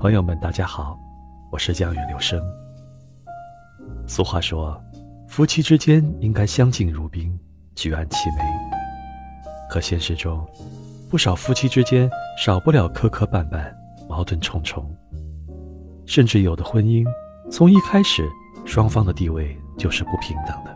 [0.00, 0.98] 朋友们，大家好，
[1.52, 2.42] 我是江远流生。
[4.06, 4.82] 俗话说，
[5.28, 7.38] 夫妻之间应该相敬如宾，
[7.74, 8.36] 举案齐眉。
[9.68, 10.42] 可现实中，
[11.10, 13.70] 不少夫妻之间少不了磕磕绊绊、
[14.08, 14.90] 矛盾重重，
[16.06, 17.06] 甚至有的婚姻
[17.50, 18.26] 从一开始
[18.64, 20.74] 双方的地位就是不平等的。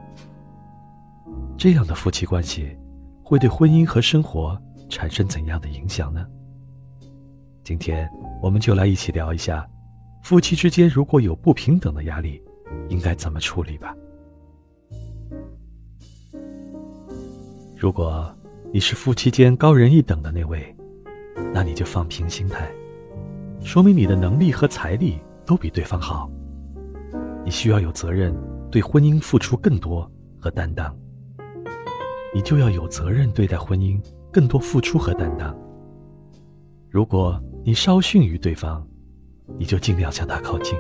[1.57, 2.77] 这样的夫妻关系
[3.23, 4.61] 会对婚姻和生活
[4.91, 6.27] 产生怎样的影响呢？
[7.65, 8.07] 今天
[8.43, 9.67] 我们就来一起聊一下，
[10.23, 12.39] 夫妻之间如果有不平等的压力，
[12.91, 13.97] 应该怎么处理吧。
[17.75, 18.31] 如果
[18.71, 20.77] 你是夫妻间高人一等的那位，
[21.55, 22.71] 那你就放平心态，
[23.63, 26.31] 说明你的能力和财力都比对方好。
[27.47, 28.35] 你需要有责任
[28.71, 30.95] 对婚姻付出更多和担当，
[32.35, 33.99] 你就要有责任对待婚姻
[34.31, 35.57] 更多付出和担当。
[36.91, 38.87] 如果你稍逊于对方，
[39.59, 40.79] 你就尽量向他靠近。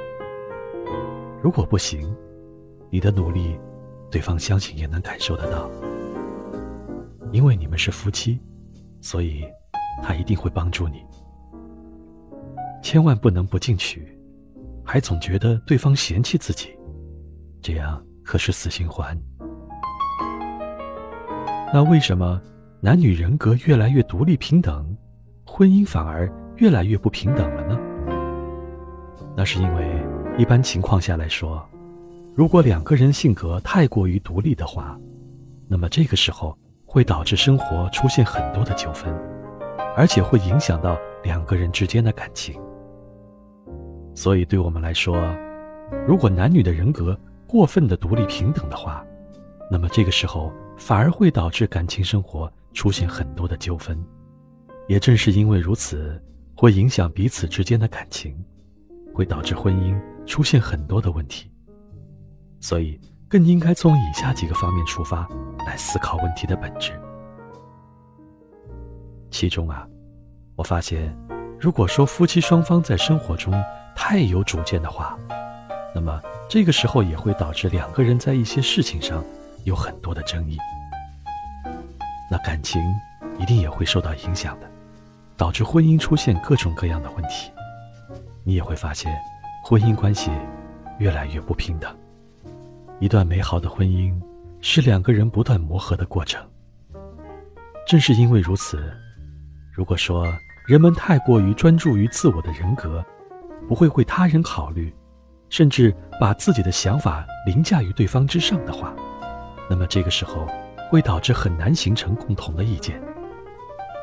[1.43, 2.15] 如果不行，
[2.91, 3.59] 你的努力，
[4.11, 5.71] 对方相信也能感受得到。
[7.33, 8.39] 因为你们是夫妻，
[9.01, 9.47] 所以
[10.03, 11.03] 他一定会帮助你。
[12.83, 14.07] 千万不能不进取，
[14.85, 16.69] 还总觉得对方嫌弃自己，
[17.63, 19.19] 这样可是死循环。
[21.73, 22.39] 那为什么
[22.83, 24.95] 男女人格越来越独立平等，
[25.47, 26.31] 婚姻反而？
[26.57, 27.79] 越来越不平等了呢？
[29.37, 30.07] 那是因为
[30.39, 31.69] 一般情况下来说，
[32.35, 34.97] 如果两个人性格太过于独立的话，
[35.67, 39.13] 那么这个时候会导致生活出现很多的纠纷，
[39.97, 42.61] 而且会影响到两个人之间的感情。
[44.15, 45.17] 所以对我们来说，
[46.07, 49.05] 如果男女的人格过分的独立平等的话，
[49.69, 53.99] 那么这个时候反而会导致感情生活出现很多的纠纷。
[54.87, 56.23] 也正是因为如此。
[56.57, 58.37] 会影响彼此之间的感情，
[59.13, 61.51] 会导致婚姻出现很多的问题。
[62.61, 65.29] 所以，更应该从以下几个方面出发
[65.67, 66.93] 来思考问题的本质。
[69.31, 69.87] 其中啊，
[70.55, 71.15] 我发现，
[71.61, 73.53] 如果说夫妻双方在生活中
[73.97, 75.19] 太有主见的话，
[75.95, 79.25] 那么这个时候也会导致两个人在一些事情上
[79.65, 80.57] 有很多的争议，
[82.31, 82.81] 那感情
[83.39, 84.71] 一定也会受到影响的。
[85.37, 87.51] 导致婚姻出现各种各样的问题，
[88.45, 89.13] 你也会发现，
[89.65, 90.31] 婚姻关系
[90.99, 91.95] 越来越不平等。
[93.01, 94.15] 一段美好的婚姻
[94.61, 96.41] 是两个人不断磨合的过程。
[97.87, 98.93] 正是因为如此，
[99.73, 100.27] 如果说
[100.67, 103.05] 人们太过于专注于自我的人格，
[103.69, 104.95] 不会为他人考虑，
[105.51, 108.95] 甚至把自己的想法凌驾于对方之上的话，
[109.69, 110.47] 那么这个时候
[110.91, 113.03] 会导致很难形成共同的意见。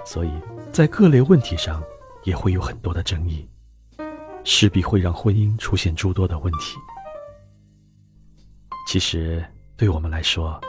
[0.05, 0.31] 所以。
[0.71, 1.83] 在各类问题上，
[2.23, 3.45] 也会有很多的争议，
[4.45, 6.77] 势必会让婚姻出现诸多的问题。
[8.87, 9.43] 其实，
[9.75, 10.59] 对我们来说，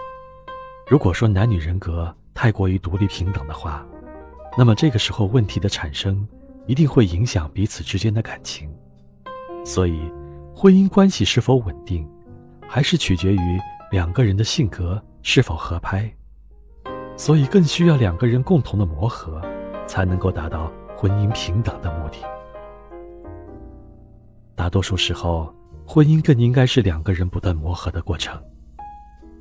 [0.88, 3.86] 如果说男女人格太过于独立平等的话，
[4.58, 6.26] 那么这个时候问题的产生，
[6.66, 8.68] 一定会影响彼此之间的感情。
[9.64, 10.10] 所以，
[10.52, 12.08] 婚姻关系是否稳定，
[12.68, 13.60] 还是取决于
[13.92, 16.12] 两个人的性格是否合拍。
[17.16, 19.40] 所以，更需要两个人共同的磨合。
[19.84, 22.16] 才能够达到婚姻平等的目的。
[24.54, 28.42] 大多数时候，婚姻更应该是两个人不断磨合的过程。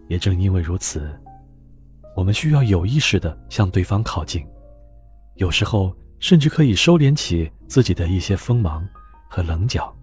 [0.09, 1.09] 也正因为如此，
[2.17, 4.45] 我们需要有意识的向对方靠近，
[5.35, 8.85] 有时候甚至可以收敛起自己的一些锋芒
[9.29, 9.95] 和棱角，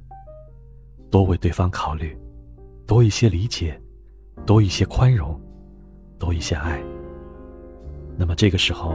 [1.11, 2.17] 多为对方考虑，
[2.87, 3.79] 多一些理解，
[4.47, 5.39] 多一些宽容，
[6.19, 6.83] 多一些爱。
[8.19, 8.95] 那么这个时候。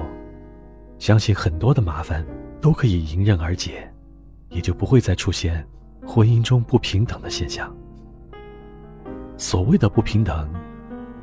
[0.99, 2.25] 相信很多的麻烦
[2.61, 3.91] 都可以迎刃而解，
[4.47, 5.67] 也就不会再出现
[6.05, 7.75] 婚姻中不平等的现象。
[9.35, 10.49] 所谓的不平等，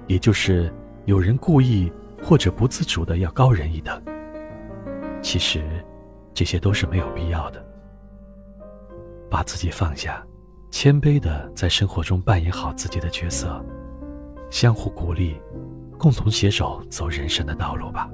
[0.07, 0.71] 也就是
[1.07, 1.91] 有人故意
[2.23, 4.03] 或者不自主的要高人一等。
[5.23, 5.83] 其实，
[6.35, 7.65] 这些都是没有必要的。
[9.31, 10.23] 把自己放下，
[10.71, 13.65] 谦卑的在生活中扮演好自己的角色，
[14.51, 15.41] 相互鼓励，
[16.01, 18.09] 共同携手走人生的道路吧。